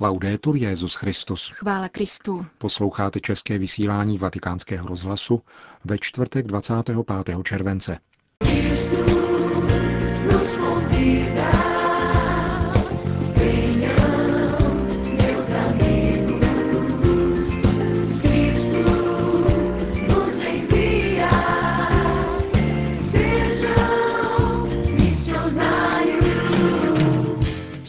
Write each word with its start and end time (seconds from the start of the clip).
Laudetur 0.00 0.56
Jezus 0.56 0.94
Christus. 0.94 1.50
Chvála 1.54 1.88
Kristu. 1.88 2.46
Posloucháte 2.58 3.20
české 3.20 3.58
vysílání 3.58 4.18
Vatikánského 4.18 4.88
rozhlasu 4.88 5.42
ve 5.84 5.98
čtvrtek 5.98 6.46
25. 6.46 7.42
července. 7.44 7.98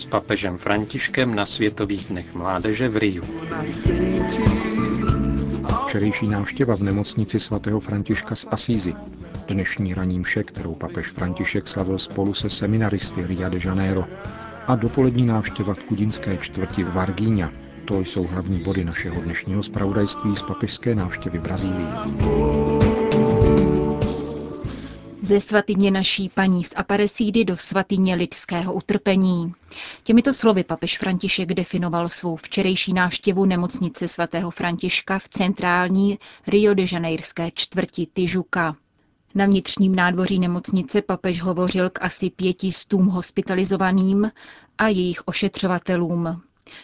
Papežem 0.10 0.58
Františkem 0.58 1.36
na 1.36 1.46
Světových 1.46 2.06
dnech 2.06 2.34
mládeže 2.34 2.90
v 2.90 2.98
Riu. 2.98 3.24
Včerejší 5.86 6.28
návštěva 6.28 6.76
v 6.76 6.82
nemocnici 6.82 7.40
svatého 7.40 7.80
Františka 7.80 8.36
z 8.36 8.46
Asízy. 8.52 8.94
Dnešní 9.48 9.94
raní 9.94 10.20
mše, 10.20 10.44
kterou 10.44 10.76
papež 10.76 11.08
František 11.08 11.68
slavil 11.68 11.98
spolu 11.98 12.34
se 12.34 12.50
seminaristy 12.50 13.28
Ria 13.28 13.50
de 13.50 13.60
Janeiro. 13.66 14.06
A 14.68 14.76
dopolední 14.76 15.26
návštěva 15.26 15.74
v 15.74 15.84
kudinské 15.84 16.38
čtvrti 16.38 16.84
Vargíňa. 16.84 17.52
To 17.86 18.00
jsou 18.00 18.24
hlavní 18.28 18.60
body 18.60 18.84
našeho 18.84 19.22
dnešního 19.22 19.64
zpravodajství 19.64 20.36
z 20.36 20.42
papežské 20.42 20.96
návštěvy 20.96 21.40
Brazílii. 21.40 21.88
Ze 25.26 25.42
svatyně 25.42 25.92
naší 25.92 26.30
paní 26.30 26.64
z 26.64 26.74
Aparecídy 26.76 27.46
do 27.46 27.58
svatyně 27.58 28.16
lidského 28.16 28.74
utrpení. 28.74 29.54
Těmito 30.04 30.34
slovy 30.34 30.64
papež 30.64 30.98
František 30.98 31.54
definoval 31.54 32.10
svou 32.10 32.36
včerejší 32.36 32.94
návštěvu 32.94 33.46
nemocnice 33.46 34.08
svatého 34.08 34.52
Františka 34.52 35.20
v 35.20 35.30
centrální 35.30 36.20
Rio 36.48 36.74
de 36.74 36.84
Janeirské 36.92 37.50
čtvrti 37.54 38.08
Tijuca. 38.14 38.76
Na 39.36 39.46
vnitřním 39.46 39.96
nádvoří 39.96 40.40
nemocnice 40.40 41.02
papež 41.02 41.42
hovořil 41.42 41.90
k 41.90 42.02
asi 42.02 42.30
pětistům 42.30 43.08
hospitalizovaným 43.08 44.32
a 44.78 44.88
jejich 44.88 45.22
ošetřovatelům. 45.28 46.42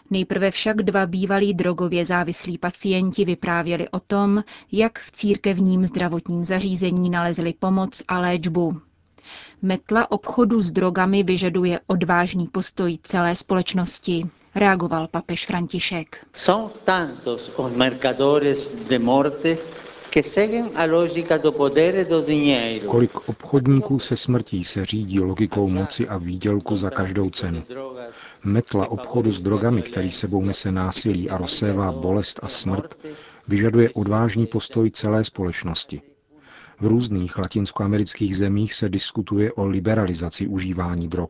Nejprve 0.10 0.52
však 0.52 0.78
dva 0.78 1.06
bývalí 1.06 1.54
drogově 1.54 2.06
závislí 2.06 2.58
pacienti 2.58 3.26
vyprávěli 3.26 3.90
o 3.90 4.00
tom, 4.00 4.44
jak 4.72 5.00
v 5.00 5.12
církevním 5.12 5.86
zdravotním 5.86 6.46
zařízení 6.46 7.10
nalezli 7.10 7.54
pomoc 7.60 8.04
a 8.08 8.20
léčbu. 8.20 8.82
Metla 9.62 10.12
obchodu 10.12 10.62
s 10.62 10.72
drogami 10.72 11.24
vyžaduje 11.24 11.80
odvážný 11.88 12.48
postoj 12.48 12.98
celé 13.04 13.36
společnosti, 13.36 14.30
reagoval 14.56 15.08
papež 15.08 15.46
František. 15.46 16.26
Morte 20.16 22.00
Kolik 22.88 23.30
obchodníků 23.30 24.00
se 24.00 24.18
smrtí 24.18 24.64
se 24.64 24.86
řídí 24.86 25.20
logikou 25.20 25.68
moci 25.68 26.08
a 26.08 26.18
výdělku 26.18 26.76
za 26.76 26.90
každou 26.90 27.30
cenu. 27.30 27.64
Metla 28.44 28.88
obchodu 28.92 29.32
s 29.32 29.42
drogami, 29.42 29.82
který 29.82 30.12
sebou 30.12 30.46
nese 30.46 30.72
násilí 30.72 31.30
a 31.30 31.38
rozsévá 31.38 31.92
bolest 31.92 32.40
a 32.44 32.48
smrt, 32.48 32.98
vyžaduje 33.48 33.90
odvážný 33.90 34.48
postoj 34.48 34.92
celé 34.92 35.24
společnosti. 35.24 36.02
V 36.80 36.86
různých 36.86 37.38
latinskoamerických 37.38 38.38
zemích 38.38 38.74
se 38.74 38.90
diskutuje 38.90 39.54
o 39.54 39.66
liberalizaci 39.66 40.48
užívání 40.48 41.08
drog. 41.08 41.30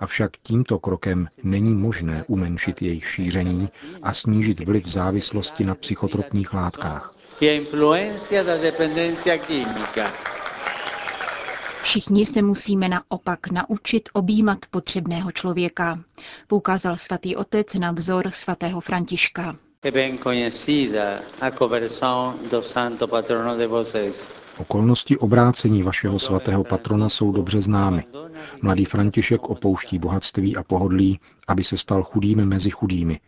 Avšak 0.00 0.30
tímto 0.42 0.78
krokem 0.78 1.28
není 1.42 1.74
možné 1.74 2.24
umenšit 2.26 2.82
jejich 2.82 3.06
šíření 3.06 3.68
a 4.02 4.12
snížit 4.12 4.60
vliv 4.60 4.86
závislosti 4.86 5.64
na 5.64 5.74
psychotropních 5.74 6.54
látkách. 6.54 7.14
Všichni 11.82 12.26
se 12.26 12.42
musíme 12.42 12.88
naopak 12.88 13.50
naučit 13.50 14.08
objímat 14.12 14.58
potřebného 14.70 15.32
člověka, 15.32 15.98
poukázal 16.46 16.96
svatý 16.96 17.36
otec 17.36 17.74
na 17.74 17.92
vzor 17.92 18.30
svatého 18.30 18.80
Františka. 18.80 19.56
Okolnosti 24.58 25.16
obrácení 25.18 25.82
vašeho 25.82 26.18
svatého 26.18 26.64
patrona 26.64 27.08
jsou 27.08 27.32
dobře 27.32 27.60
známy. 27.60 28.04
Mladý 28.62 28.84
František 28.84 29.42
opouští 29.42 29.98
bohatství 29.98 30.56
a 30.56 30.62
pohodlí, 30.62 31.20
aby 31.48 31.64
se 31.64 31.78
stal 31.78 32.02
chudým 32.02 32.44
mezi 32.44 32.70
chudými. 32.70 33.20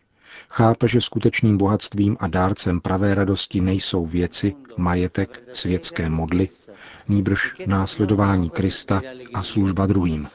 Chápe, 0.51 0.89
že 0.89 1.01
skutečným 1.01 1.59
bohatstvím 1.59 2.17
a 2.21 2.27
dárcem 2.27 2.81
pravé 2.81 3.15
radosti 3.15 3.61
nejsou 3.61 4.07
věci, 4.07 4.55
majetek, 4.77 5.43
světské 5.53 6.11
modly, 6.11 6.49
nýbrž 7.09 7.55
následování 7.67 8.51
Krista 8.51 9.03
a 9.35 9.43
služba 9.43 9.87
druhým. 9.87 10.29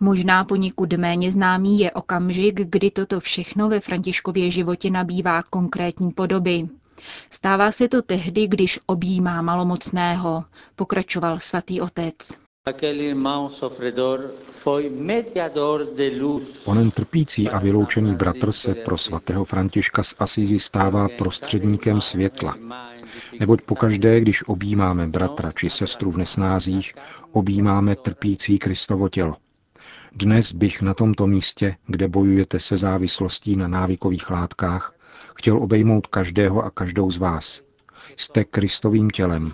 Možná 0.00 0.44
poněkud 0.44 0.92
méně 0.92 1.32
známý 1.32 1.78
je 1.80 1.90
okamžik, 1.90 2.60
kdy 2.60 2.90
toto 2.90 3.20
všechno 3.20 3.68
ve 3.68 3.80
Františkově 3.80 4.50
životě 4.50 4.90
nabývá 4.90 5.42
konkrétní 5.42 6.10
podoby. 6.10 6.68
Stává 7.30 7.72
se 7.72 7.88
to 7.88 8.02
tehdy, 8.02 8.48
když 8.48 8.80
objímá 8.86 9.42
malomocného, 9.42 10.44
pokračoval 10.76 11.38
svatý 11.38 11.80
otec. 11.80 12.47
Onen 16.64 16.90
trpící 16.90 17.48
a 17.48 17.58
vyloučený 17.58 18.14
bratr 18.14 18.52
se 18.52 18.74
pro 18.74 18.98
svatého 18.98 19.44
Františka 19.44 20.02
z 20.02 20.14
Asizi 20.18 20.58
stává 20.58 21.08
prostředníkem 21.18 22.00
světla. 22.00 22.56
Neboť 23.40 23.62
pokaždé, 23.62 24.20
když 24.20 24.48
objímáme 24.48 25.06
bratra 25.06 25.52
či 25.52 25.70
sestru 25.70 26.10
v 26.10 26.18
nesnázích, 26.18 26.94
objímáme 27.32 27.96
trpící 27.96 28.58
Kristovo 28.58 29.08
tělo. 29.08 29.36
Dnes 30.12 30.52
bych 30.52 30.82
na 30.82 30.94
tomto 30.94 31.26
místě, 31.26 31.76
kde 31.86 32.08
bojujete 32.08 32.60
se 32.60 32.76
závislostí 32.76 33.56
na 33.56 33.68
návykových 33.68 34.30
látkách, 34.30 34.94
chtěl 35.34 35.56
obejmout 35.62 36.06
každého 36.06 36.64
a 36.64 36.70
každou 36.70 37.10
z 37.10 37.18
vás. 37.18 37.62
Jste 38.16 38.44
Kristovým 38.44 39.10
tělem, 39.10 39.52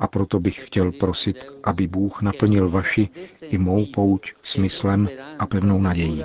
a 0.00 0.06
proto 0.06 0.40
bych 0.40 0.66
chtěl 0.66 0.92
prosit, 0.92 1.44
aby 1.64 1.86
Bůh 1.86 2.22
naplnil 2.22 2.68
vaši 2.68 3.08
i 3.40 3.58
mou 3.58 3.86
pouť 3.86 4.32
smyslem 4.42 5.08
a 5.38 5.46
pevnou 5.46 5.80
nadějí. 5.82 6.24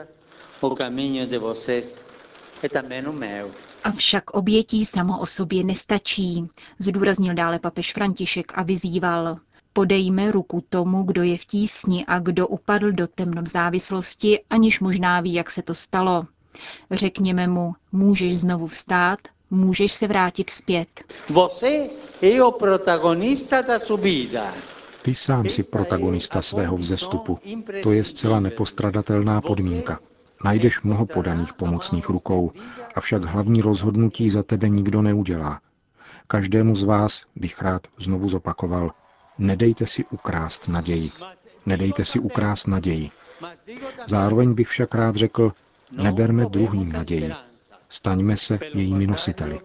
Avšak 3.84 4.32
obětí 4.32 4.86
samo 4.86 5.20
o 5.20 5.26
sobě 5.26 5.64
nestačí, 5.64 6.48
zdůraznil 6.80 7.34
dále 7.34 7.60
papež 7.60 7.94
František 7.94 8.52
a 8.56 8.64
vyzýval. 8.64 9.38
Podejme 9.74 10.32
ruku 10.32 10.64
tomu, 10.70 11.04
kdo 11.04 11.24
je 11.24 11.38
v 11.38 11.46
tísni 11.46 12.06
a 12.06 12.20
kdo 12.20 12.48
upadl 12.48 12.92
do 12.92 13.08
temnot 13.08 13.50
závislosti, 13.50 14.44
aniž 14.50 14.80
možná 14.80 15.22
ví, 15.22 15.34
jak 15.34 15.50
se 15.52 15.62
to 15.62 15.74
stalo. 15.74 16.24
Řekněme 16.92 17.48
mu, 17.48 17.74
můžeš 17.92 18.38
znovu 18.38 18.68
vstát, 18.68 19.20
můžeš 19.52 19.92
se 19.94 20.08
vrátit 20.08 20.50
zpět. 20.50 21.14
Ty 25.02 25.16
sám 25.16 25.50
si 25.50 25.64
protagonista 25.64 26.42
svého 26.42 26.78
vzestupu. 26.78 27.40
To 27.84 27.92
je 27.92 28.04
zcela 28.04 28.40
nepostradatelná 28.40 29.42
podmínka. 29.42 30.00
Najdeš 30.44 30.82
mnoho 30.82 31.06
podaných 31.06 31.54
pomocných 31.54 32.10
rukou, 32.10 32.52
avšak 32.96 33.24
hlavní 33.26 33.62
rozhodnutí 33.62 34.30
za 34.30 34.44
tebe 34.44 34.70
nikdo 34.70 35.02
neudělá. 35.02 35.60
Každému 36.28 36.76
z 36.76 36.84
vás 36.84 37.22
bych 37.36 37.62
rád 37.62 37.88
znovu 37.98 38.30
zopakoval, 38.30 38.92
nedejte 39.38 39.88
si 39.88 40.06
ukrást 40.06 40.68
naději. 40.68 41.12
Nedejte 41.66 42.06
si 42.06 42.20
ukrást 42.20 42.68
naději. 42.68 43.12
Zároveň 44.08 44.54
bych 44.54 44.68
však 44.68 44.96
rád 44.96 45.16
řekl, 45.16 45.52
neberme 45.92 46.46
druhým 46.46 46.92
naději. 46.92 47.34
Staňme 47.90 48.38
se 48.38 48.60
jejími 48.74 49.08
nositeli. 49.08 49.60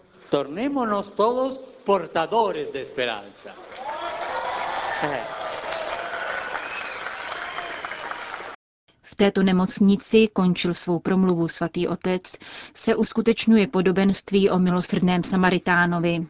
V 9.02 9.14
této 9.16 9.42
nemocnici, 9.42 10.28
končil 10.32 10.74
svou 10.74 10.98
promluvu 10.98 11.48
svatý 11.48 11.88
otec, 11.88 12.36
se 12.74 12.96
uskutečňuje 12.96 13.66
podobenství 13.66 14.50
o 14.50 14.58
milosrdném 14.58 15.24
Samaritánovi. 15.24 16.26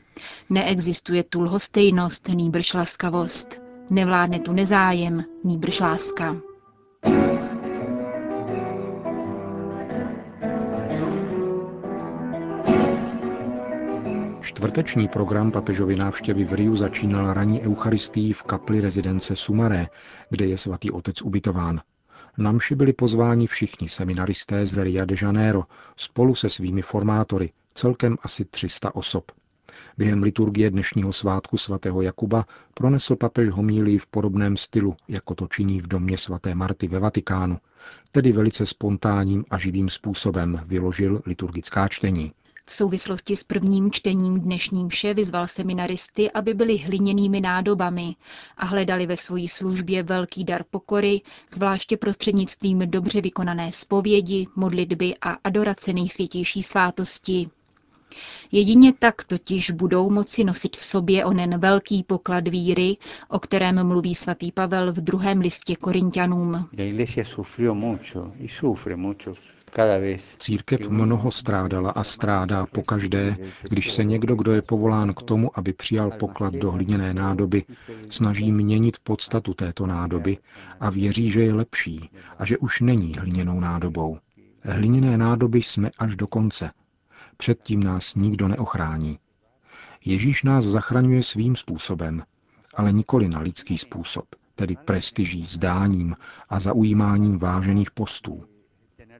Neexistuje 0.50 1.24
tu 1.24 1.40
lhostejnost, 1.42 2.28
nýbrž 2.28 2.74
laskavost. 2.74 3.60
Nevládne 3.90 4.40
tu 4.40 4.52
nezájem, 4.52 5.24
nýbrž 5.44 5.80
láska. 5.80 6.36
Čtvrteční 14.60 15.08
program 15.08 15.50
papežovy 15.50 15.96
návštěvy 15.96 16.44
v 16.44 16.52
Riu 16.52 16.76
začínal 16.76 17.32
ranní 17.32 17.62
eucharistií 17.62 18.32
v 18.32 18.42
kapli 18.42 18.80
rezidence 18.80 19.36
Sumaré, 19.36 19.86
kde 20.30 20.46
je 20.46 20.58
svatý 20.58 20.90
otec 20.90 21.22
ubytován. 21.22 21.80
Na 22.38 22.52
mši 22.52 22.74
byli 22.74 22.92
pozváni 22.92 23.46
všichni 23.46 23.88
seminaristé 23.88 24.66
z 24.66 24.84
Rio 24.84 25.04
de 25.04 25.14
Janeiro 25.22 25.64
spolu 25.96 26.34
se 26.34 26.48
svými 26.48 26.82
formátory, 26.82 27.52
celkem 27.74 28.16
asi 28.22 28.44
300 28.44 28.94
osob. 28.94 29.32
Během 29.98 30.22
liturgie 30.22 30.70
dnešního 30.70 31.12
svátku 31.12 31.58
svatého 31.58 32.02
Jakuba 32.02 32.44
pronesl 32.74 33.16
papež 33.16 33.48
homílii 33.48 33.98
v 33.98 34.06
podobném 34.06 34.56
stylu, 34.56 34.96
jako 35.08 35.34
to 35.34 35.48
činí 35.48 35.80
v 35.80 35.88
domě 35.88 36.18
svaté 36.18 36.54
Marty 36.54 36.88
ve 36.88 36.98
Vatikánu, 36.98 37.58
tedy 38.12 38.32
velice 38.32 38.66
spontánním 38.66 39.44
a 39.50 39.58
živým 39.58 39.88
způsobem 39.88 40.60
vyložil 40.66 41.22
liturgická 41.26 41.88
čtení. 41.88 42.32
V 42.70 42.74
souvislosti 42.74 43.36
s 43.36 43.44
prvním 43.44 43.90
čtením 43.92 44.40
dnešním 44.40 44.88
vše 44.88 45.14
vyzval 45.14 45.46
seminaristy, 45.46 46.30
aby 46.30 46.54
byli 46.54 46.76
hliněnými 46.76 47.40
nádobami 47.40 48.16
a 48.56 48.66
hledali 48.66 49.06
ve 49.06 49.16
své 49.16 49.40
službě 49.48 50.02
velký 50.02 50.44
dar 50.44 50.64
pokory, 50.70 51.20
zvláště 51.52 51.96
prostřednictvím 51.96 52.78
dobře 52.78 53.20
vykonané 53.20 53.72
zpovědi, 53.72 54.46
modlitby 54.56 55.14
a 55.22 55.30
adorace 55.44 55.92
nejsvětější 55.92 56.62
svátosti. 56.62 57.50
Jedině 58.52 58.92
tak 58.98 59.24
totiž 59.24 59.70
budou 59.70 60.10
moci 60.10 60.44
nosit 60.44 60.76
v 60.76 60.82
sobě 60.82 61.24
onen 61.24 61.58
velký 61.58 62.02
poklad 62.02 62.48
víry, 62.48 62.96
o 63.28 63.38
kterém 63.38 63.86
mluví 63.86 64.14
svatý 64.14 64.52
Pavel 64.52 64.92
v 64.92 64.96
druhém 64.96 65.40
listě 65.40 65.76
Korintianům. 65.76 66.68
Církev 70.38 70.88
mnoho 70.88 71.30
strádala 71.30 71.90
a 71.90 72.04
strádá 72.04 72.66
pokaždé, 72.66 73.36
když 73.62 73.92
se 73.92 74.04
někdo, 74.04 74.34
kdo 74.34 74.52
je 74.52 74.62
povolán 74.62 75.14
k 75.14 75.22
tomu, 75.22 75.58
aby 75.58 75.72
přijal 75.72 76.10
poklad 76.10 76.54
do 76.54 76.70
hliněné 76.70 77.14
nádoby, 77.14 77.64
snaží 78.10 78.52
měnit 78.52 78.98
podstatu 79.02 79.54
této 79.54 79.86
nádoby 79.86 80.38
a 80.80 80.90
věří, 80.90 81.30
že 81.30 81.42
je 81.42 81.54
lepší 81.54 82.10
a 82.38 82.44
že 82.44 82.58
už 82.58 82.80
není 82.80 83.14
hliněnou 83.18 83.60
nádobou. 83.60 84.18
Hliněné 84.62 85.18
nádoby 85.18 85.62
jsme 85.62 85.90
až 85.98 86.16
do 86.16 86.26
konce. 86.26 86.70
Předtím 87.36 87.82
nás 87.82 88.14
nikdo 88.14 88.48
neochrání. 88.48 89.18
Ježíš 90.04 90.42
nás 90.42 90.64
zachraňuje 90.64 91.22
svým 91.22 91.56
způsobem, 91.56 92.22
ale 92.74 92.92
nikoli 92.92 93.28
na 93.28 93.40
lidský 93.40 93.78
způsob, 93.78 94.24
tedy 94.54 94.76
prestiží, 94.84 95.46
zdáním 95.48 96.16
a 96.48 96.60
zaujímáním 96.60 97.38
vážených 97.38 97.90
postů. 97.90 98.44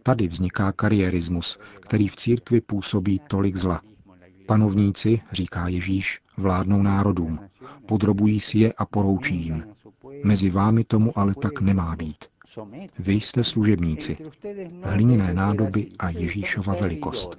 Tady 0.03 0.29
vzniká 0.29 0.73
kariérismus, 0.73 1.59
který 1.81 2.09
v 2.09 2.17
církvi 2.17 2.61
působí 2.61 3.21
tolik 3.29 3.57
zla. 3.57 3.81
Panovníci, 4.47 5.21
říká 5.33 5.69
Ježíš, 5.69 6.21
vládnou 6.37 6.83
národům, 6.83 7.39
podrobují 7.87 8.41
si 8.41 8.59
je 8.59 8.73
a 8.73 8.87
poroučí 8.87 9.37
jim. 9.37 9.65
Mezi 10.25 10.51
vámi 10.51 10.85
tomu 10.85 11.19
ale 11.19 11.35
tak 11.43 11.61
nemá 11.61 11.97
být. 11.97 12.25
Vy 12.99 13.13
jste 13.13 13.45
služebníci, 13.45 14.17
hliněné 14.83 15.35
nádoby 15.35 15.89
a 15.99 16.11
Ježíšova 16.11 16.75
velikost. 16.75 17.37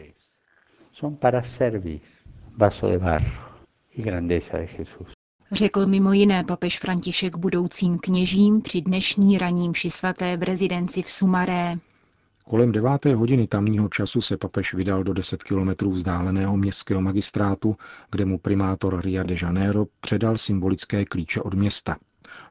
Řekl 5.52 5.86
mimo 5.86 6.14
jiné 6.14 6.44
papež 6.44 6.80
František 6.80 7.36
budoucím 7.38 8.00
kněžím 8.00 8.62
při 8.62 8.82
dnešní 8.82 9.38
raní 9.38 9.70
mši 9.70 9.90
svaté 9.90 10.38
v 10.38 10.44
rezidenci 10.44 11.02
v 11.02 11.10
Sumaré. 11.12 11.76
Kolem 12.52 12.72
deváté 12.72 13.16
hodiny 13.16 13.48
tamního 13.48 13.90
času 13.90 14.22
se 14.22 14.38
papež 14.38 14.74
vydal 14.74 15.04
do 15.04 15.14
10 15.14 15.44
kilometrů 15.44 15.92
vzdáleného 15.92 16.58
městského 16.58 17.02
magistrátu, 17.02 17.76
kde 18.12 18.26
mu 18.26 18.40
primátor 18.40 19.02
Ria 19.02 19.24
de 19.24 19.36
Janeiro 19.42 19.86
předal 20.02 20.38
symbolické 20.38 21.06
klíče 21.06 21.42
od 21.42 21.54
města. 21.54 21.98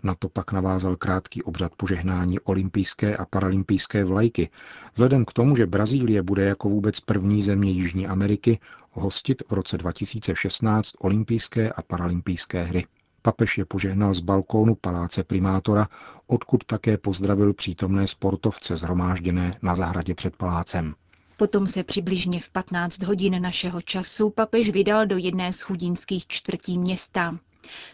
Na 0.03 0.15
to 0.15 0.29
pak 0.29 0.53
navázal 0.53 0.97
krátký 0.97 1.43
obřad 1.43 1.73
požehnání 1.77 2.41
olympijské 2.41 3.17
a 3.17 3.25
paralympijské 3.25 4.05
vlajky, 4.05 4.51
vzhledem 4.93 5.25
k 5.25 5.33
tomu, 5.33 5.57
že 5.57 5.67
Brazílie 5.67 6.23
bude 6.23 6.45
jako 6.45 6.69
vůbec 6.69 7.01
první 7.01 7.43
země 7.43 7.71
Jižní 7.71 8.07
Ameriky 8.07 8.59
hostit 8.91 9.43
v 9.49 9.53
roce 9.53 9.79
2016 9.79 10.93
olympijské 10.99 11.73
a 11.73 11.83
paralympijské 11.83 12.63
hry. 12.63 12.85
Papež 13.23 13.59
je 13.59 13.65
požehnal 13.65 14.15
z 14.15 14.21
balkónu 14.21 14.75
paláce 14.75 15.25
primátora, 15.25 15.89
odkud 16.27 16.65
také 16.65 16.99
pozdravil 16.99 17.55
přítomné 17.55 18.07
sportovce 18.07 18.77
zhromážděné 18.77 19.59
na 19.63 19.75
zahradě 19.75 20.15
před 20.15 20.37
palácem. 20.37 20.95
Potom 21.37 21.67
se 21.67 21.85
přibližně 21.85 22.41
v 22.41 22.51
15 22.51 23.03
hodin 23.03 23.43
našeho 23.43 23.83
času 23.83 24.31
papež 24.31 24.71
vydal 24.71 25.07
do 25.07 25.17
jedné 25.17 25.53
z 25.53 25.61
chudínských 25.61 26.27
čtvrtí 26.27 26.79
města. 26.79 27.39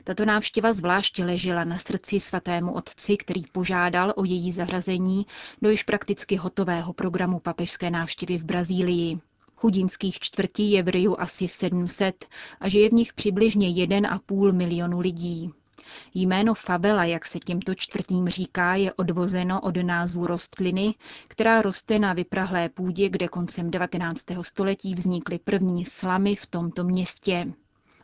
Tato 0.04 0.24
návštěva 0.24 0.72
zvláště 0.72 1.24
ležela 1.24 1.64
na 1.64 1.78
srdci 1.78 2.20
svatému 2.20 2.72
otci, 2.72 3.16
který 3.16 3.42
požádal 3.52 4.12
o 4.16 4.24
její 4.24 4.52
zařazení 4.52 5.26
do 5.62 5.70
již 5.70 5.82
prakticky 5.82 6.36
hotového 6.36 6.92
programu 6.92 7.38
papežské 7.38 7.90
návštěvy 7.90 8.38
v 8.38 8.44
Brazílii. 8.44 9.18
Chudinských 9.56 10.18
čtvrtí 10.20 10.70
je 10.70 10.82
v 10.82 10.88
Riu 10.88 11.20
asi 11.20 11.48
700 11.48 12.24
a 12.60 12.68
žije 12.68 12.88
v 12.88 12.92
nich 12.92 13.12
přibližně 13.12 13.68
1,5 13.68 14.52
milionu 14.52 15.00
lidí. 15.00 15.50
Jméno 16.14 16.54
favela, 16.54 17.04
jak 17.04 17.26
se 17.26 17.38
těmto 17.38 17.74
čtvrtím 17.74 18.28
říká, 18.28 18.74
je 18.74 18.92
odvozeno 18.92 19.60
od 19.60 19.76
názvu 19.76 20.26
rostliny, 20.26 20.94
která 21.28 21.62
roste 21.62 21.98
na 21.98 22.12
vyprahlé 22.12 22.68
půdě, 22.68 23.08
kde 23.08 23.28
koncem 23.28 23.70
19. 23.70 24.24
století 24.42 24.94
vznikly 24.94 25.38
první 25.38 25.84
slamy 25.84 26.36
v 26.36 26.46
tomto 26.46 26.84
městě. 26.84 27.52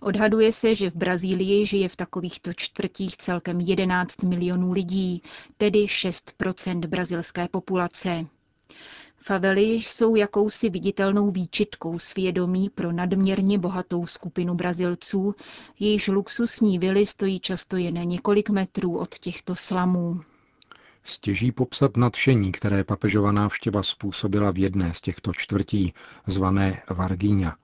Odhaduje 0.00 0.52
se, 0.52 0.74
že 0.74 0.90
v 0.90 0.96
Brazílii 0.96 1.66
žije 1.66 1.88
v 1.88 1.96
takovýchto 1.96 2.52
čtvrtích 2.52 3.16
celkem 3.16 3.60
11 3.60 4.22
milionů 4.22 4.72
lidí, 4.72 5.22
tedy 5.56 5.78
6% 5.78 6.86
brazilské 6.86 7.48
populace. 7.48 8.26
Favely 9.24 9.62
jsou 9.62 10.14
jakousi 10.16 10.70
viditelnou 10.70 11.30
výčitkou 11.30 11.98
svědomí 11.98 12.70
pro 12.70 12.92
nadměrně 12.92 13.58
bohatou 13.58 14.06
skupinu 14.06 14.54
Brazilců, 14.54 15.34
jejíž 15.80 16.08
luxusní 16.08 16.78
vily 16.78 17.06
stojí 17.06 17.40
často 17.40 17.76
jen 17.76 17.94
několik 18.08 18.50
metrů 18.50 18.98
od 18.98 19.18
těchto 19.18 19.54
slamů. 19.56 20.20
Stěží 21.04 21.52
popsat 21.52 21.96
nadšení, 21.96 22.52
které 22.52 22.84
papežova 22.84 23.32
návštěva 23.32 23.82
způsobila 23.82 24.50
v 24.50 24.58
jedné 24.58 24.94
z 24.94 25.00
těchto 25.00 25.32
čtvrtí, 25.32 25.94
zvané 26.26 26.82
Vargíňa, 26.90 27.56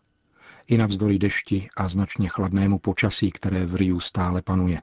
i 0.66 0.78
navzdory 0.78 1.18
dešti 1.18 1.68
a 1.76 1.88
značně 1.88 2.28
chladnému 2.28 2.78
počasí, 2.78 3.30
které 3.30 3.66
v 3.66 3.74
Riu 3.74 4.00
stále 4.00 4.42
panuje. 4.42 4.82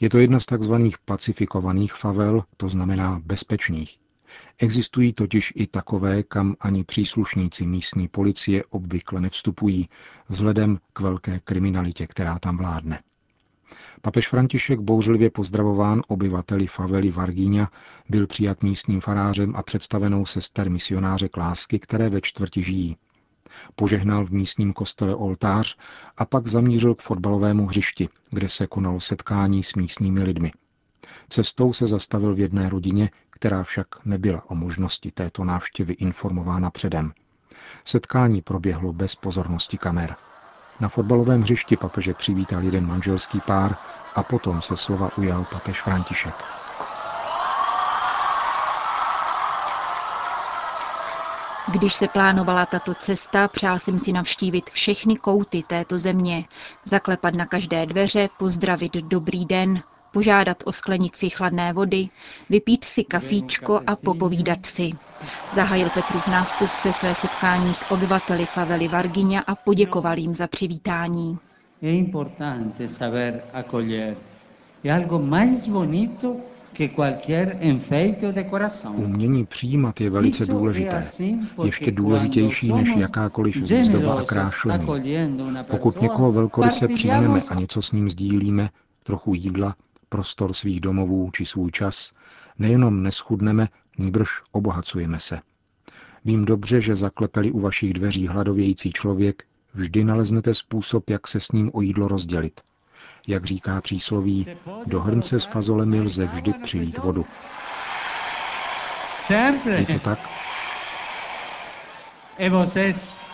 Je 0.00 0.10
to 0.10 0.18
jedna 0.18 0.40
z 0.40 0.46
takzvaných 0.46 0.98
pacifikovaných 0.98 1.92
favel, 1.94 2.44
to 2.56 2.68
znamená 2.68 3.20
bezpečných. 3.24 3.98
Existují 4.58 5.12
totiž 5.12 5.52
i 5.56 5.66
takové, 5.66 6.22
kam 6.22 6.56
ani 6.60 6.84
příslušníci 6.84 7.66
místní 7.66 8.08
policie 8.08 8.64
obvykle 8.64 9.20
nevstupují, 9.20 9.88
vzhledem 10.28 10.78
k 10.92 11.00
velké 11.00 11.40
kriminalitě, 11.40 12.06
která 12.06 12.38
tam 12.38 12.56
vládne. 12.56 13.02
Papež 14.02 14.28
František 14.28 14.80
bouřlivě 14.80 15.30
pozdravován 15.30 16.02
obyvateli 16.08 16.66
favely 16.66 17.10
Vargíňa 17.10 17.70
byl 18.08 18.26
přijat 18.26 18.62
místním 18.62 19.00
farářem 19.00 19.56
a 19.56 19.62
představenou 19.62 20.26
sester 20.26 20.70
misionáře 20.70 21.28
Klásky, 21.28 21.78
které 21.78 22.08
ve 22.08 22.20
čtvrti 22.20 22.62
žijí. 22.62 22.96
Požehnal 23.76 24.24
v 24.24 24.30
místním 24.30 24.72
kostele 24.72 25.14
oltář 25.14 25.76
a 26.16 26.24
pak 26.24 26.46
zamířil 26.46 26.94
k 26.94 27.00
fotbalovému 27.00 27.66
hřišti, 27.66 28.08
kde 28.30 28.48
se 28.48 28.66
konalo 28.66 29.00
setkání 29.00 29.62
s 29.62 29.74
místními 29.74 30.22
lidmi. 30.22 30.52
Cestou 31.28 31.72
se 31.72 31.86
zastavil 31.86 32.34
v 32.34 32.40
jedné 32.40 32.68
rodině, 32.68 33.10
která 33.42 33.62
však 33.62 33.86
nebyla 34.04 34.42
o 34.46 34.54
možnosti 34.54 35.10
této 35.10 35.44
návštěvy 35.44 35.92
informována 35.92 36.70
předem. 36.70 37.12
Setkání 37.84 38.42
proběhlo 38.42 38.92
bez 38.92 39.14
pozornosti 39.14 39.78
kamer. 39.78 40.16
Na 40.80 40.88
fotbalovém 40.88 41.42
hřišti 41.42 41.76
papeže 41.76 42.14
přivítal 42.14 42.62
jeden 42.62 42.86
manželský 42.86 43.40
pár 43.40 43.76
a 44.14 44.22
potom 44.22 44.62
se 44.62 44.76
slova 44.76 45.10
ujal 45.18 45.46
papež 45.52 45.82
František. 45.82 46.34
Když 51.72 51.94
se 51.94 52.08
plánovala 52.08 52.66
tato 52.66 52.94
cesta, 52.94 53.48
přál 53.48 53.78
jsem 53.78 53.98
si 53.98 54.12
navštívit 54.12 54.70
všechny 54.70 55.16
kouty 55.16 55.62
této 55.62 55.98
země, 55.98 56.44
zaklepat 56.84 57.34
na 57.34 57.46
každé 57.46 57.86
dveře, 57.86 58.28
pozdravit 58.38 58.92
dobrý 58.92 59.44
den, 59.46 59.82
požádat 60.12 60.62
o 60.66 60.72
sklenici 60.72 61.30
chladné 61.30 61.72
vody, 61.72 62.08
vypít 62.50 62.84
si 62.84 63.04
kafíčko 63.04 63.80
a 63.86 63.96
popovídat 63.96 64.66
si. 64.66 64.90
Zahájil 65.54 65.90
Petrův 65.90 66.28
nástupce 66.28 66.92
své 66.92 67.14
setkání 67.14 67.74
s 67.74 67.90
obyvateli 67.90 68.46
favely 68.46 68.88
Varginia 68.88 69.40
a 69.40 69.54
poděkoval 69.54 70.18
jim 70.18 70.34
za 70.34 70.46
přivítání. 70.46 71.38
Je 71.82 71.96
importante 71.96 72.88
saber 72.88 73.42
acoger. 73.52 74.16
Je 74.84 74.92
algo 74.92 75.18
más 75.18 75.68
bonito 75.68 76.36
Umění 78.96 79.46
přijímat 79.46 80.00
je 80.00 80.10
velice 80.10 80.46
důležité. 80.46 81.04
Ještě 81.64 81.90
důležitější 81.90 82.72
než 82.72 82.96
jakákoliv 82.96 83.56
výzdoba 83.56 84.20
a 84.20 84.24
krášlení. 84.24 84.86
Pokud 85.62 86.00
někoho 86.00 86.32
velkoryse 86.32 86.88
přijmeme 86.88 87.42
a 87.48 87.54
něco 87.54 87.82
s 87.82 87.92
ním 87.92 88.10
sdílíme, 88.10 88.68
trochu 89.02 89.34
jídla, 89.34 89.74
prostor 90.12 90.52
svých 90.52 90.80
domovů 90.80 91.30
či 91.34 91.46
svůj 91.46 91.70
čas, 91.70 92.12
nejenom 92.58 93.02
neschudneme, 93.02 93.68
nýbrž 93.98 94.28
obohacujeme 94.52 95.18
se. 95.20 95.40
Vím 96.24 96.44
dobře, 96.44 96.80
že 96.80 96.96
zaklepeli 96.96 97.50
u 97.50 97.60
vašich 97.60 97.92
dveří 97.92 98.28
hladovějící 98.28 98.92
člověk, 98.92 99.44
vždy 99.74 100.04
naleznete 100.04 100.54
způsob, 100.54 101.10
jak 101.10 101.28
se 101.28 101.40
s 101.40 101.52
ním 101.52 101.70
o 101.74 101.80
jídlo 101.80 102.08
rozdělit. 102.08 102.60
Jak 103.26 103.44
říká 103.44 103.80
přísloví, 103.80 104.46
do 104.86 105.00
hrnce 105.00 105.40
s 105.40 105.44
fazolemi 105.44 106.00
lze 106.00 106.26
vždy 106.26 106.52
přilít 106.52 106.98
vodu. 106.98 107.26
Je 109.78 109.86
to 109.86 109.98
tak? 109.98 110.18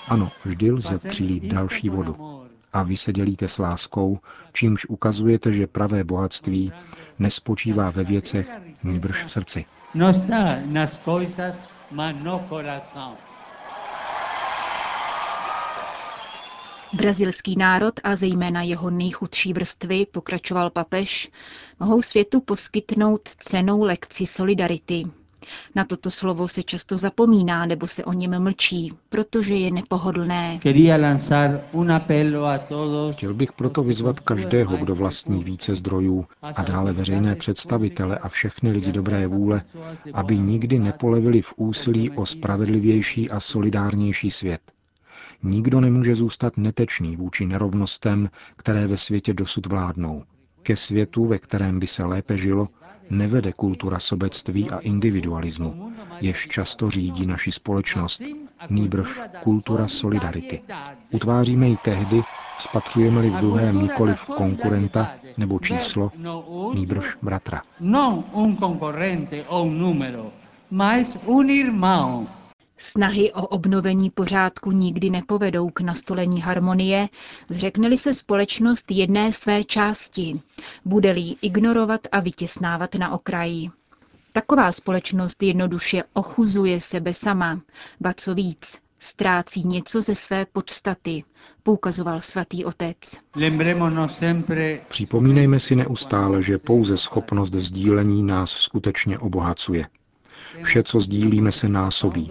Ano, 0.09 0.31
vždy 0.45 0.71
lze 0.71 0.99
přilít 1.09 1.45
další 1.45 1.89
vodu. 1.89 2.48
A 2.73 2.83
vy 2.83 2.97
se 2.97 3.13
dělíte 3.13 3.49
s 3.49 3.59
láskou, 3.59 4.19
čímž 4.53 4.87
ukazujete, 4.87 5.53
že 5.53 5.67
pravé 5.67 6.05
bohatství 6.05 6.73
nespočívá 7.19 7.91
ve 7.91 8.05
věcech, 8.05 8.51
nýbrž 8.83 9.25
v 9.25 9.31
srdci. 9.31 9.65
No 9.95 10.13
Brazilský 16.93 17.57
národ 17.57 17.95
a 18.05 18.17
zejména 18.17 18.63
jeho 18.63 18.91
nejchudší 18.91 19.53
vrstvy, 19.53 20.07
pokračoval 20.07 20.71
papež, 20.71 21.31
mohou 21.81 22.03
světu 22.03 22.41
poskytnout 22.41 23.29
cenou 23.29 23.83
lekci 23.83 24.27
solidarity. 24.27 25.05
Na 25.75 25.85
toto 25.85 26.11
slovo 26.11 26.49
se 26.49 26.63
často 26.63 26.99
zapomíná 26.99 27.67
nebo 27.67 27.87
se 27.87 28.05
o 28.05 28.13
něm 28.13 28.43
mlčí, 28.43 28.93
protože 29.09 29.55
je 29.55 29.71
nepohodlné. 29.71 30.61
Chtěl 33.13 33.35
bych 33.35 33.53
proto 33.53 33.83
vyzvat 33.83 34.21
každého, 34.21 34.77
kdo 34.77 34.95
vlastní 34.95 35.45
více 35.45 35.75
zdrojů 35.75 36.27
a 36.43 36.63
dále 36.63 36.93
veřejné 36.93 37.35
představitele 37.37 38.19
a 38.19 38.29
všechny 38.29 38.71
lidi 38.71 38.93
dobré 38.93 39.27
vůle, 39.27 39.63
aby 40.15 40.39
nikdy 40.39 40.79
nepolevili 40.79 41.43
v 41.43 41.55
úsilí 41.57 42.11
o 42.11 42.27
spravedlivější 42.27 43.31
a 43.31 43.41
solidárnější 43.41 44.31
svět. 44.31 44.61
Nikdo 45.43 45.81
nemůže 45.81 46.15
zůstat 46.15 46.57
netečný 46.57 47.17
vůči 47.17 47.47
nerovnostem, 47.47 48.31
které 48.57 48.87
ve 48.87 48.97
světě 48.97 49.35
dosud 49.35 49.67
vládnou. 49.67 50.25
Ke 50.63 50.77
světu, 50.77 51.25
ve 51.27 51.39
kterém 51.39 51.81
by 51.81 51.87
se 51.87 52.05
lépe 52.05 52.39
žilo, 52.39 52.69
nevede 53.11 53.53
kultura 53.53 53.99
sobectví 53.99 54.71
a 54.71 54.79
individualismu, 54.79 55.93
jež 56.21 56.49
často 56.49 56.91
řídí 56.91 57.27
naši 57.27 57.53
společnost, 57.53 58.23
nýbrž 58.71 59.21
kultura 59.43 59.89
solidarity. 59.89 60.63
Utváříme 61.13 61.69
ji 61.69 61.77
tehdy, 61.77 62.23
spatřujeme-li 62.59 63.31
v 63.31 63.37
druhém 63.37 63.83
nikoliv 63.83 64.21
konkurenta 64.25 65.11
nebo 65.37 65.59
číslo, 65.59 66.13
nýbrž 66.75 67.17
bratra. 67.23 67.63
Non 67.81 68.25
un 68.33 68.57
concorrente 68.57 69.45
o 69.45 69.63
un 69.63 69.79
numero, 69.79 70.33
un 71.27 71.51
irmão, 71.51 72.29
Snahy 72.81 73.33
o 73.33 73.47
obnovení 73.47 74.11
pořádku 74.11 74.71
nikdy 74.73 75.11
nepovedou 75.11 75.71
k 75.71 75.81
nastolení 75.81 76.41
harmonie, 76.41 77.09
zřekneli 77.49 77.97
se 77.97 78.15
společnost 78.15 78.91
jedné 78.91 79.33
své 79.33 79.65
části, 79.65 80.41
bude-li 80.85 81.35
ignorovat 81.43 82.01
a 82.13 82.21
vytěsnávat 82.21 82.95
na 82.95 83.13
okraji. 83.13 83.71
Taková 84.33 84.73
společnost 84.73 85.43
jednoduše 85.43 86.03
ochuzuje 86.13 86.81
sebe 86.81 87.15
sama, 87.15 87.61
ba 88.01 88.13
co 88.17 88.35
víc, 88.35 88.79
ztrácí 88.99 89.65
něco 89.65 90.03
ze 90.03 90.15
své 90.15 90.47
podstaty, 90.47 91.25
poukazoval 91.63 92.21
svatý 92.21 92.65
otec. 92.65 92.97
Připomínejme 94.89 95.61
si 95.61 95.77
neustále, 95.77 96.43
že 96.43 96.59
pouze 96.59 96.97
schopnost 96.97 97.55
sdílení 97.55 98.23
nás 98.23 98.51
skutečně 98.51 99.19
obohacuje. 99.19 99.87
Vše, 100.63 100.83
co 100.83 101.01
sdílíme, 101.01 101.53
se 101.53 101.69
násobí. 101.69 102.31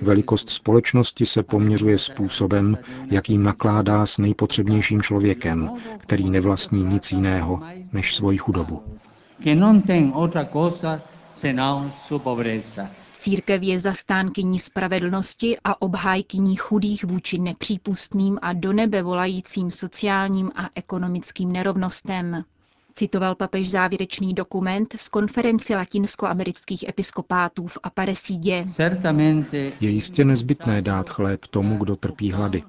Velikost 0.00 0.50
společnosti 0.50 1.26
se 1.26 1.42
poměřuje 1.42 1.98
způsobem, 1.98 2.78
jakým 3.10 3.42
nakládá 3.42 4.06
s 4.06 4.18
nejpotřebnějším 4.18 5.02
člověkem, 5.02 5.70
který 5.98 6.30
nevlastní 6.30 6.84
nic 6.84 7.12
jiného 7.12 7.60
než 7.92 8.14
svoji 8.14 8.38
chudobu. 8.38 8.82
Církev 13.12 13.62
je 13.62 13.80
zastánkyní 13.80 14.58
spravedlnosti 14.58 15.56
a 15.64 15.82
obhájkyní 15.82 16.56
chudých 16.56 17.04
vůči 17.04 17.38
nepřípustným 17.38 18.38
a 18.42 18.52
do 18.52 18.72
nebe 18.72 19.02
volajícím 19.02 19.70
sociálním 19.70 20.50
a 20.56 20.68
ekonomickým 20.74 21.52
nerovnostem. 21.52 22.44
Citoval 22.98 23.34
papež 23.34 23.70
závěrečný 23.70 24.34
dokument 24.34 24.94
z 24.96 25.08
konferenci 25.08 25.74
latinskoamerických 25.74 26.88
episkopátů 26.88 27.66
v 27.66 27.78
Aparesidě. 27.82 28.66
Je 29.80 29.90
jistě 29.90 30.24
nezbytné 30.24 30.82
dát 30.82 31.10
chléb 31.10 31.46
tomu, 31.46 31.78
kdo 31.78 31.96
trpí 31.96 32.32
hlady. 32.32 32.62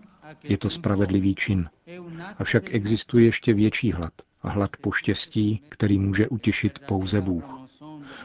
Je 0.44 0.58
to 0.58 0.70
spravedlivý 0.70 1.36
čin. 1.36 1.70
Avšak 2.38 2.74
existuje 2.74 3.26
ještě 3.26 3.54
větší 3.54 3.92
hlad. 3.92 4.14
Hlad 4.42 4.78
po 4.82 4.92
štěstí, 4.92 5.62
který 5.70 6.00
může 6.00 6.28
utěšit 6.28 6.80
pouze 6.80 7.22
Bůh. 7.22 7.60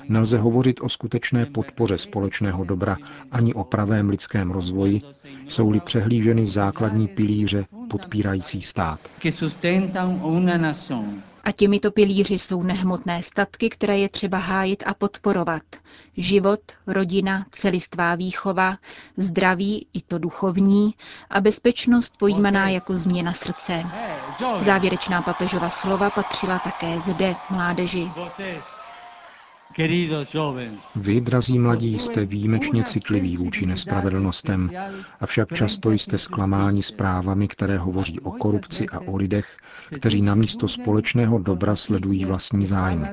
Nelze 0.09 0.38
hovořit 0.38 0.80
o 0.80 0.88
skutečné 0.88 1.47
podpoře 1.47 1.99
společného 1.99 2.64
dobra 2.64 2.97
ani 3.30 3.54
o 3.54 3.64
pravém 3.64 4.09
lidském 4.09 4.50
rozvoji, 4.50 5.02
jsou-li 5.49 5.80
přehlíženy 5.80 6.47
základní 6.47 7.09
pilíře 7.09 7.64
podpírající 7.90 8.62
stát. 8.62 9.00
A 11.44 11.52
těmito 11.52 11.90
pilíři 11.90 12.38
jsou 12.38 12.62
nehmotné 12.62 13.22
statky, 13.22 13.70
které 13.70 13.99
je 13.99 14.08
třeba 14.08 14.38
hájit 14.38 14.82
a 14.87 14.94
podporovat. 14.94 15.62
Život, 16.16 16.61
rodina, 16.87 17.46
celistvá 17.50 18.14
výchova, 18.14 18.76
zdraví 19.16 19.87
i 19.92 20.00
to 20.02 20.18
duchovní 20.18 20.94
a 21.30 21.40
bezpečnost 21.40 22.14
pojímaná 22.18 22.68
jako 22.68 22.96
změna 22.99 23.32
srdce. 23.32 23.82
Závěrečná 24.64 25.22
papežova 25.22 25.70
slova 25.70 26.11
patřila 26.11 26.58
také 26.58 27.00
zde 27.00 27.34
mládeži. 27.50 28.11
Vy, 30.97 31.21
drazí 31.21 31.59
mladí, 31.59 31.99
jste 31.99 32.26
výjimečně 32.26 32.85
citliví 32.85 33.37
vůči 33.37 33.67
nespravedlnostem, 33.67 34.71
avšak 35.21 35.52
často 35.52 35.91
jste 35.91 36.19
zklamáni 36.19 36.83
zprávami, 36.83 37.49
které 37.49 37.79
hovoří 37.79 38.21
o 38.21 38.31
korupci 38.31 38.87
a 38.88 39.00
o 39.00 39.17
lidech, 39.17 39.57
kteří 39.95 40.23
namísto 40.23 40.69
společného 40.69 41.38
dobra 41.38 41.76
sledují 41.76 42.25
vlastní 42.25 42.67
zájmy. 42.67 43.07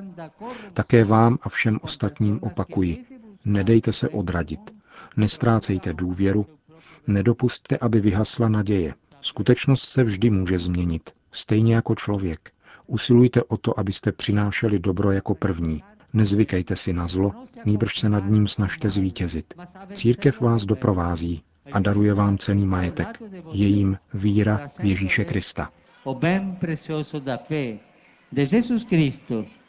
Také 0.74 1.04
vám 1.04 1.38
a 1.42 1.50
všem 1.50 1.80
ostatním 1.82 2.39
opakuji, 2.42 3.06
nedejte 3.46 3.94
se 3.94 4.10
odradit, 4.10 4.74
nestrácejte 5.18 5.94
důvěru, 5.94 6.46
nedopustte, 7.08 7.78
aby 7.78 8.00
vyhasla 8.00 8.50
naděje. 8.50 8.94
Skutečnost 9.22 9.84
se 9.84 10.04
vždy 10.04 10.30
může 10.30 10.60
změnit, 10.60 11.10
stejně 11.32 11.75
jako 11.75 11.96
člověk. 11.96 12.51
Usilujte 12.88 13.44
o 13.44 13.58
to, 13.58 13.80
abyste 13.80 14.12
přinášeli 14.12 14.80
dobro 14.80 15.12
jako 15.12 15.36
první, 15.36 15.84
Nezvykejte 16.13 16.75
si 16.75 16.94
na 16.94 17.08
zlo, 17.08 17.32
nýbrž 17.66 18.00
se 18.00 18.10
nad 18.10 18.25
ním 18.25 18.48
snažte 18.48 18.89
zvítězit. 18.89 19.54
Církev 19.94 20.42
vás 20.42 20.66
doprovází 20.66 21.44
a 21.72 21.80
daruje 21.80 22.13
vám 22.13 22.38
cený 22.38 22.66
majetek. 22.66 23.22
Je 23.51 23.68
jim 23.68 23.98
víra 24.13 24.68
v 24.80 24.86
Ježíše 24.86 25.25
Krista. 25.25 25.70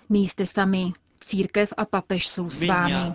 Nejste 0.08 0.46
sami, 0.46 0.92
církev 1.20 1.72
a 1.76 1.84
papež 1.84 2.28
jsou 2.28 2.50
s 2.50 2.62
vámi. 2.62 3.14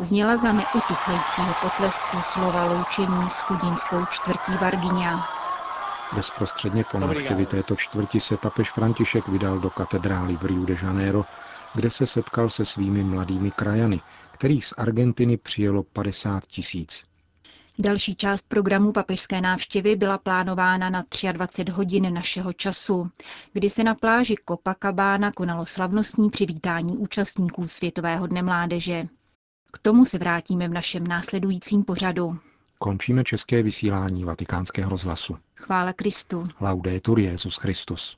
Zněla 0.00 0.36
za 0.36 0.52
neutuchajícího 0.52 1.54
potlesku 1.54 2.22
slova 2.22 2.64
loučení 2.64 3.30
s 3.30 3.40
chudínskou 3.40 4.06
čtvrtí 4.06 4.58
Varginia. 4.58 5.24
Bezprostředně 6.12 6.84
po 6.84 6.98
návštěvě 6.98 7.46
této 7.46 7.76
čtvrti 7.76 8.20
se 8.20 8.36
papež 8.36 8.70
František 8.70 9.28
vydal 9.28 9.58
do 9.58 9.70
katedrály 9.70 10.36
v 10.36 10.44
Rio 10.44 10.64
de 10.64 10.74
Janeiro, 10.82 11.24
kde 11.74 11.90
se 11.90 12.06
setkal 12.06 12.50
se 12.50 12.64
svými 12.64 13.04
mladými 13.04 13.50
krajany, 13.50 14.00
kterých 14.32 14.66
z 14.66 14.74
Argentiny 14.76 15.36
přijelo 15.36 15.82
50 15.82 16.46
tisíc. 16.46 17.04
Další 17.78 18.14
část 18.14 18.48
programu 18.48 18.92
papežské 18.92 19.40
návštěvy 19.40 19.96
byla 19.96 20.18
plánována 20.18 20.90
na 20.90 21.04
23 21.32 21.72
hodin 21.72 22.14
našeho 22.14 22.52
času, 22.52 23.10
kdy 23.52 23.70
se 23.70 23.84
na 23.84 23.94
pláži 23.94 24.34
Copacabana 24.48 25.32
konalo 25.32 25.66
slavnostní 25.66 26.30
přivítání 26.30 26.96
účastníků 26.96 27.68
Světového 27.68 28.26
dne 28.26 28.42
mládeže. 28.42 29.06
K 29.72 29.78
tomu 29.78 30.04
se 30.04 30.18
vrátíme 30.18 30.68
v 30.68 30.72
našem 30.72 31.06
následujícím 31.06 31.84
pořadu. 31.84 32.38
Končíme 32.78 33.24
české 33.24 33.62
vysílání 33.62 34.24
vatikánského 34.24 34.90
rozhlasu. 34.90 35.36
Chvála 35.56 35.92
Kristu. 35.92 36.44
Laudetur 36.60 37.18
Jezus 37.18 37.56
Christus. 37.56 38.16